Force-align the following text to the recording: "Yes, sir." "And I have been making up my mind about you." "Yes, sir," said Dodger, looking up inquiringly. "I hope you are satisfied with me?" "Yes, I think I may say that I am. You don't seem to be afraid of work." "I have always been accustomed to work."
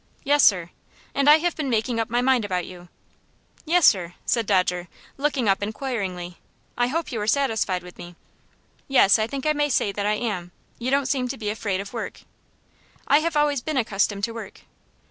"Yes, 0.23 0.43
sir." 0.43 0.71
"And 1.13 1.29
I 1.29 1.37
have 1.37 1.55
been 1.55 1.69
making 1.69 1.99
up 1.99 2.09
my 2.09 2.21
mind 2.23 2.43
about 2.43 2.65
you." 2.65 2.89
"Yes, 3.65 3.85
sir," 3.85 4.15
said 4.25 4.47
Dodger, 4.47 4.87
looking 5.15 5.47
up 5.47 5.61
inquiringly. 5.61 6.39
"I 6.75 6.87
hope 6.87 7.11
you 7.11 7.21
are 7.21 7.27
satisfied 7.27 7.83
with 7.83 7.99
me?" 7.99 8.15
"Yes, 8.87 9.19
I 9.19 9.27
think 9.27 9.45
I 9.45 9.53
may 9.53 9.69
say 9.69 9.91
that 9.91 10.07
I 10.07 10.13
am. 10.13 10.53
You 10.79 10.89
don't 10.89 11.05
seem 11.05 11.27
to 11.27 11.37
be 11.37 11.51
afraid 11.51 11.79
of 11.79 11.93
work." 11.93 12.21
"I 13.07 13.19
have 13.19 13.37
always 13.37 13.61
been 13.61 13.77
accustomed 13.77 14.23
to 14.23 14.33
work." 14.33 14.61